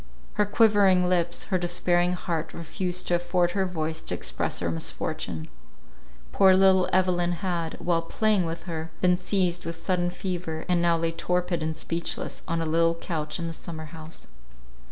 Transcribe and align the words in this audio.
Her 0.33 0.47
quivering 0.47 1.07
lips, 1.07 1.43
her 1.53 1.59
despairing 1.59 2.13
heart 2.13 2.55
refused 2.55 3.07
to 3.07 3.13
afford 3.17 3.51
her 3.51 3.67
voice 3.67 4.01
to 4.01 4.15
express 4.15 4.59
our 4.59 4.71
misfortune. 4.71 5.47
Poor 6.31 6.55
little 6.55 6.89
Evelyn 6.91 7.33
had, 7.33 7.75
while 7.75 8.01
playing 8.01 8.47
with 8.47 8.63
her, 8.63 8.89
been 8.99 9.15
seized 9.15 9.63
with 9.63 9.75
sudden 9.75 10.09
fever, 10.09 10.65
and 10.67 10.81
now 10.81 10.97
lay 10.97 11.11
torpid 11.11 11.61
and 11.61 11.75
speechless 11.75 12.41
on 12.47 12.63
a 12.63 12.65
little 12.65 12.95
couch 12.95 13.37
in 13.37 13.45
the 13.45 13.53
summer 13.53 13.85
house. 13.93 14.27